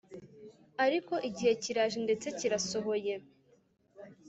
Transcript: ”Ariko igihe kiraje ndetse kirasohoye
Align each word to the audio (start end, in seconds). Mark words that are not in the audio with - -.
”Ariko 0.85 1.13
igihe 1.29 1.51
kiraje 1.63 1.97
ndetse 2.05 2.27
kirasohoye 2.37 3.15